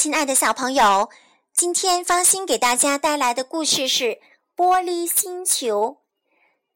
[0.00, 1.10] 亲爱的小朋友，
[1.52, 4.04] 今天方心给大家带来的故事是
[4.56, 5.88] 《玻璃星球》。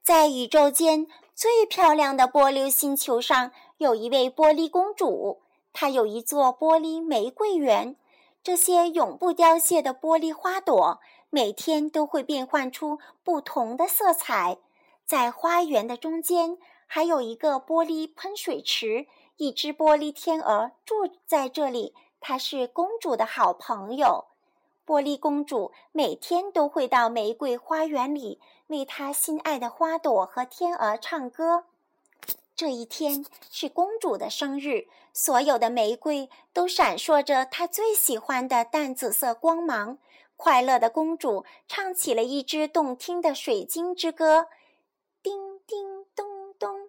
[0.03, 5.41] 在宇宙间最漂亮的玻璃星球上，有一位玻璃公主，
[5.73, 7.97] 她有一座玻璃玫瑰园。
[8.43, 11.01] 这些永不凋谢的玻璃花朵，
[11.31, 14.59] 每天都会变换出不同的色彩。
[15.07, 19.07] 在花园的中间，还有一个玻璃喷水池，
[19.39, 21.95] 一只玻璃天鹅住在这里。
[22.27, 24.25] 她是公主的好朋友，
[24.87, 31.65] 玻璃公主每天都会到玫瑰花园里为她心爱的花朵和天鹅唱歌。
[32.57, 39.99] 这一天是公主的生日，所有的玫瑰都闪烁着她最喜欢的淡紫色光芒。
[40.39, 44.47] 快乐的公主唱起了一支动听的水晶之歌，
[45.23, 46.89] 叮叮咚咚，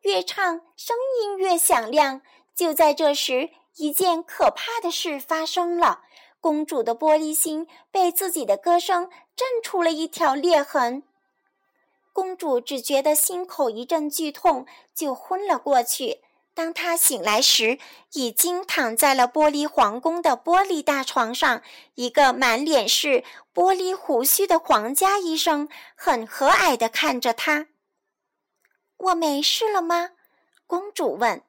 [0.00, 2.22] 越唱声音越响亮。
[2.56, 3.50] 就在这时。
[3.76, 6.02] 一件可怕的事发生了，
[6.40, 11.02] 公主的玻璃心被自己的歌声震出了一条裂痕。
[12.12, 16.20] 公主只觉得心口一阵剧痛，就昏了过去。
[16.54, 17.80] 当她醒来时，
[18.12, 21.60] 已经躺在了玻璃皇宫的玻璃大床上。
[21.96, 27.66] 一个满脸是玻璃胡须的皇家医生很和蔼地看着她。
[28.96, 30.10] “我没事了吗？”
[30.68, 31.42] 公主问。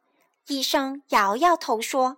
[0.48, 2.18] 医生摇摇头说：“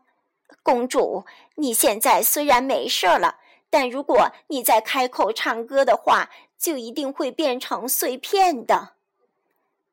[0.61, 1.25] 公主，
[1.55, 3.39] 你现在虽然没事了，
[3.69, 8.93] 但如果你再开口唱歌的话，就一定会变成碎片的。”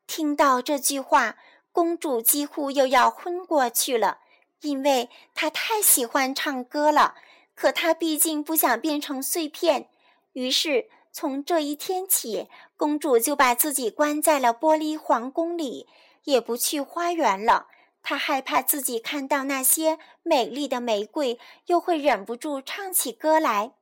[0.07, 1.37] 听到这句话，
[1.71, 4.19] 公主几乎又要昏过去了，
[4.63, 7.15] 因为她太喜欢唱歌了。
[7.55, 9.89] 可她毕竟不想变成碎片，
[10.33, 15.87] 于是从这一天起，公主就把自己关在了玻璃皇宫里，
[16.25, 17.69] 也不去花园了。
[18.05, 23.73] 他害怕自己看到那些美丽的玫瑰，又会忍不住唱起歌来。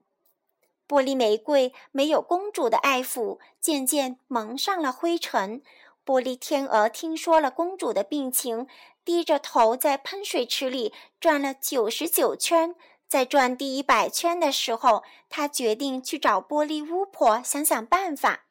[0.88, 5.62] 玻璃玫瑰没有公主的爱抚，渐渐蒙上了灰尘。
[6.04, 8.66] 玻璃天鹅听说了公主的病情，
[9.04, 12.74] 低着头在喷水池里转了九十九圈。
[13.08, 18.44] 在转第一百圈的时候，他决定去找玻璃巫婆，想想办法。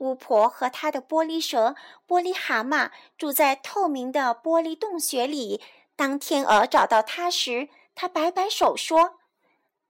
[0.00, 1.74] 巫婆和她的玻璃蛇、
[2.08, 5.62] 玻璃蛤蟆住在透明的玻璃洞穴里。
[5.94, 8.98] 当天鹅找到她时，她摆摆手说：“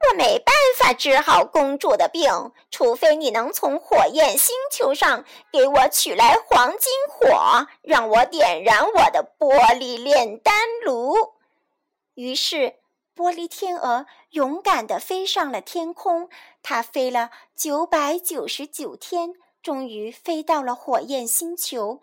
[0.03, 10.55] 我没办法治好公主的病，除非你能从火焰星球上给我取来黄金火，让我点燃我的玻璃炼丹
[10.85, 11.15] 炉。”
[12.15, 12.75] 于是，
[13.15, 16.29] 玻璃天鹅勇敢地飞上了天空。
[16.63, 19.35] 它飞了九百九十九天。
[19.63, 22.01] 终于飞到了火焰星球，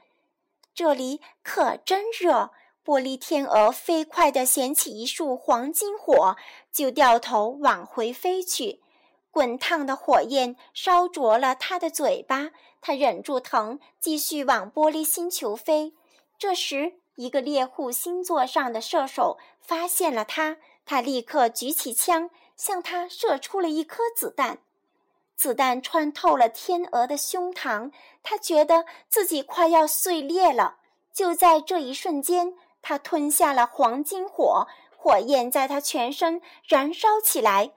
[0.73, 2.51] 这里可真热。
[2.85, 6.37] 玻璃天鹅飞快地衔起一束黄金火，
[6.71, 8.81] 就掉头往回飞去。
[9.29, 15.93] 滚烫的火焰烧灼了它的嘴巴，它忍住疼，继续往玻璃星球飞。
[16.39, 24.59] 这时，一个猎户星座上的射手发现了它，他立刻举起枪，向它射出了一颗子弹。
[25.37, 27.91] 子弹穿透了天鹅的胸膛，
[28.23, 30.77] 他觉得自己快要碎裂了。
[31.13, 34.67] 就在这一瞬间，他吞下了黄金火，
[34.97, 37.71] 火焰在他全身燃烧起来。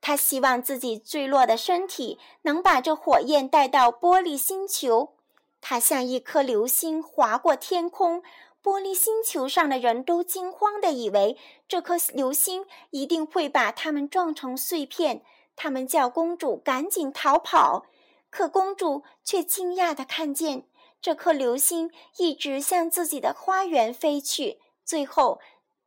[0.00, 5.14] 他希望自己坠落的身体能把这火焰带到玻璃星球。
[5.60, 8.22] 他像一颗流星划过天空，
[8.62, 11.36] 玻璃星球上的人都惊慌地以为
[11.68, 15.22] 这颗流星一定会把他们撞成碎片。
[15.56, 17.86] 他们叫公主赶紧逃跑，
[18.30, 20.66] 可公主却惊讶地看见
[21.00, 25.40] 这颗流星一直向自己的花园飞去，最后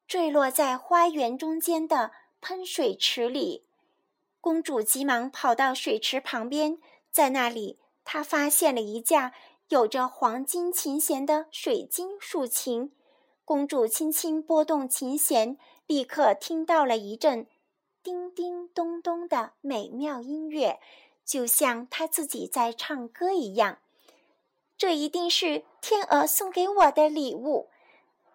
[0.07, 2.11] 坠落在花园中间的
[2.41, 3.65] 喷水池里。
[4.39, 6.77] 公主急忙跑到水池旁边，
[7.09, 9.33] 在那里，她发现了一架
[9.69, 12.91] 有着黄金琴弦的水晶竖琴。
[13.43, 17.47] 公主轻轻拨动琴弦，立刻听到了一阵。
[18.05, 20.79] 叮叮咚咚的美妙音乐，
[21.25, 23.79] 就像他自己在唱歌一样。
[24.77, 27.71] 这一定是天鹅送给我的礼物。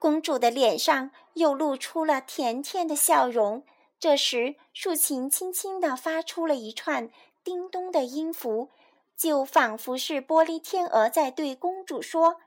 [0.01, 3.65] 公主的脸上又露出了甜甜的笑容。
[4.01, 7.09] 这时，竖琴轻轻地发出了一串
[7.45, 8.71] 叮咚的音符，
[9.17, 12.41] 就仿佛是玻璃天鹅在对公主说：“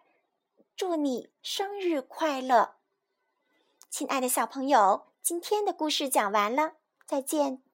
[0.75, 2.75] 祝你生日快乐。”
[3.89, 6.73] 亲爱的小朋友，今天的故事讲完了。
[7.13, 7.72] 再见。